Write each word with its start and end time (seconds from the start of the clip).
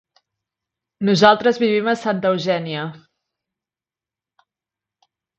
Nosaltres 1.09 1.59
vivim 1.63 1.89
a 1.91 1.93
Santa 2.03 2.31
Eugènia. 2.35 2.85